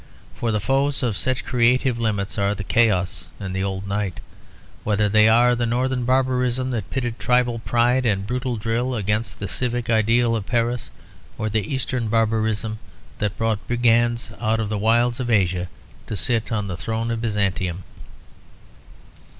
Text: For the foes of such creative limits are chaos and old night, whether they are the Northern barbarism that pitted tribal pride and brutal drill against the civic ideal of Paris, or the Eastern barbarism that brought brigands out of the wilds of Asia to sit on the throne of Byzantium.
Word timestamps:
For 0.33 0.51
the 0.51 0.59
foes 0.59 1.03
of 1.03 1.15
such 1.15 1.45
creative 1.45 1.99
limits 1.99 2.39
are 2.39 2.55
chaos 2.55 3.27
and 3.39 3.55
old 3.55 3.87
night, 3.87 4.19
whether 4.83 5.07
they 5.07 5.29
are 5.29 5.53
the 5.53 5.67
Northern 5.67 6.05
barbarism 6.05 6.71
that 6.71 6.89
pitted 6.89 7.19
tribal 7.19 7.59
pride 7.59 8.03
and 8.03 8.25
brutal 8.25 8.57
drill 8.57 8.95
against 8.95 9.37
the 9.37 9.47
civic 9.47 9.91
ideal 9.91 10.35
of 10.35 10.47
Paris, 10.47 10.89
or 11.37 11.51
the 11.51 11.71
Eastern 11.71 12.07
barbarism 12.07 12.79
that 13.19 13.37
brought 13.37 13.67
brigands 13.67 14.31
out 14.39 14.59
of 14.59 14.69
the 14.69 14.79
wilds 14.79 15.19
of 15.19 15.29
Asia 15.29 15.69
to 16.07 16.17
sit 16.17 16.51
on 16.51 16.65
the 16.65 16.75
throne 16.75 17.11
of 17.11 17.21
Byzantium. 17.21 17.83